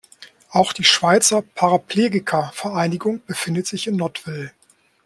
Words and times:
Auch 0.49 0.73
die 0.73 0.83
Schweizer 0.83 1.43
Paraplegiker-Vereinigung 1.43 3.21
befindet 3.27 3.67
sich 3.67 3.85
in 3.85 3.97
Nottwil. 3.97 4.51